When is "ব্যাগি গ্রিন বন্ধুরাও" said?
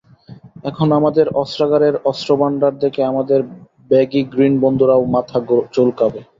3.91-5.03